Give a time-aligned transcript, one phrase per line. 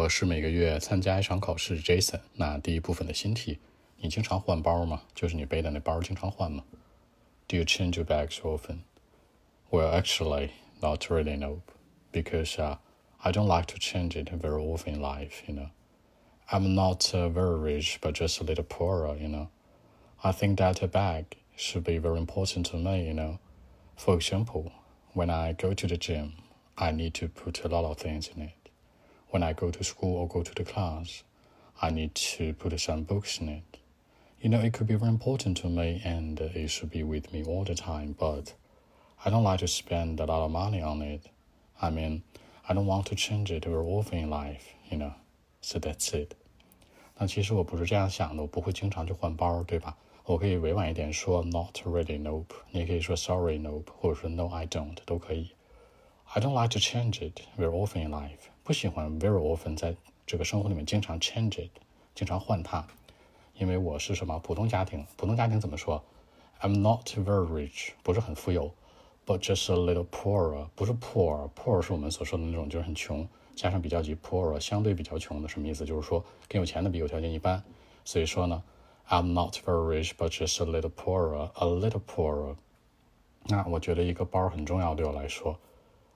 [0.00, 2.20] 我是每个月参加一场考试，Jason。
[2.32, 3.58] 那第一部分的新题，
[3.98, 5.02] 你经常换包吗？
[5.14, 6.64] 就是你背的那包经常换吗？
[7.46, 8.84] Do you change your bags often?
[9.70, 11.60] Well, actually, not really, no,
[12.10, 12.78] because uh,
[13.18, 15.42] I don't like to change it very often in life.
[15.46, 15.68] You know,
[16.48, 19.14] I'm not uh, very rich, but just a little poorer.
[19.18, 19.48] You know,
[20.24, 23.06] I think that a bag should be very important to me.
[23.06, 23.40] You know,
[23.94, 24.72] for example,
[25.12, 26.32] when I go to the gym,
[26.78, 28.59] I need to put a lot of things in it
[29.30, 31.24] when I go to school or go to the class,
[31.80, 33.78] I need to put some books in it.
[34.40, 37.42] You know, it could be very important to me and it should be with me
[37.44, 38.54] all the time, but
[39.24, 41.28] I don't like to spend a lot of money on it.
[41.80, 42.22] I mean,
[42.68, 45.14] I don't want to change it very often in life, you know.
[45.60, 46.34] So that's it.
[47.18, 49.96] 那其实我不是这样想的，我不会经常去换包，对吧？
[50.24, 55.52] 我可以委婉一点说 not really nope，你也可以说 sorry nope，或者说 no I don't 都可以。
[56.24, 58.49] I don't like to change it very often in life.
[58.63, 61.71] 不喜欢 very often 在这个生活里面经常 change it，
[62.13, 62.85] 经常换它，
[63.55, 65.05] 因为我是什么普通家庭？
[65.17, 66.03] 普通家庭怎么说
[66.61, 68.71] ？I'm not very rich，不是很富有
[69.25, 75.83] ，but just a little poorer，不是 poor，poor 是我们所说的那种就是很穷，加上比较级 poorer，相对比较穷的，什么意思？
[75.83, 77.63] 就是说跟有钱的比，有条件一般。
[78.05, 78.63] 所以说呢
[79.09, 82.55] ，I'm not very rich，but just a little poorer，a little poorer。
[83.47, 85.59] 那我觉得一个包很重要，对我来说。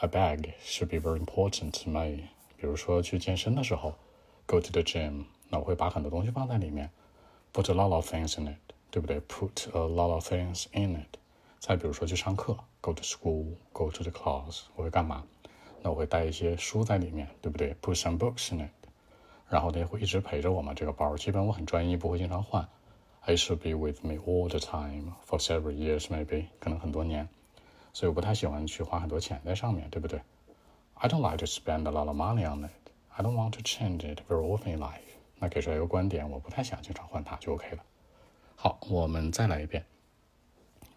[0.00, 2.28] A bag should be very important to me。
[2.56, 3.94] 比如说去健身的时候，
[4.46, 6.90] go to the gym，那我会把很多东西放在里面，
[7.52, 9.20] put a lot of things in it，对不对？
[9.20, 11.18] Put a lot of things in it。
[11.60, 15.24] 再比如说去上课，go to school，go to the class，我会干嘛？
[15.82, 17.74] 那我会带一些书在里面，对不对？
[17.80, 18.70] Put some books in it。
[19.48, 22.68] 然后呢会一直陪着我嘛，这个包，基本我很专一，不会经常换。
[23.26, 27.28] It should be with me all the time for several years, maybe，可能很多年。
[27.96, 30.20] 所以我不太喜欢去花很多钱在上面，对不对？
[30.94, 32.90] I don't like to spend a lot of money on it.
[33.14, 35.16] I don't want to change it very often in life.
[35.38, 37.82] 那给出来一个观点，我不太想经常换它就 OK 了。
[38.56, 39.84] 好，我们再来一遍。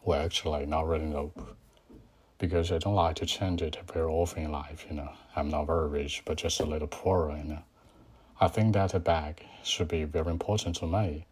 [0.06, 1.32] Well, actually, not really no,
[2.38, 4.86] because I don't like to change it very often in life.
[4.88, 7.36] You know, I'm not very rich, but just a little poorer.
[7.36, 7.64] You know,
[8.38, 11.26] I think that a bag should be very important to me.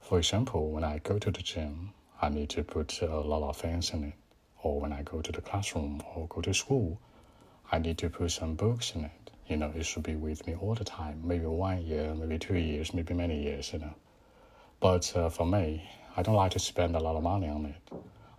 [0.00, 1.92] For example, when I go to the gym,
[2.22, 4.14] I need to put a lot of things in it
[4.62, 6.98] or when I go to the classroom or go to school,
[7.70, 9.30] I need to put some books in it.
[9.48, 12.56] You know, it should be with me all the time, maybe one year, maybe two
[12.56, 13.94] years, maybe many years, you know.
[14.80, 17.80] But uh, for me, I don't like to spend a lot of money on it.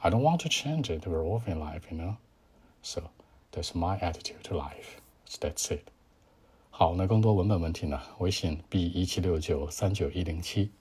[0.03, 2.17] I don't want to change it very often in life, you know.
[2.81, 3.09] So
[3.51, 5.01] that's my attitude to life.
[5.25, 5.89] So that's it.
[6.69, 7.99] 好，那更多文本问题呢？
[8.19, 10.71] 微信 b 一七六九三九一零七。